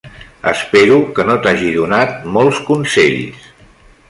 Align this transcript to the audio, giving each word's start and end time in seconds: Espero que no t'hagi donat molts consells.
Espero 0.51 0.97
que 1.19 1.25
no 1.27 1.37
t'hagi 1.45 1.69
donat 1.77 2.19
molts 2.39 2.65
consells. 2.71 3.49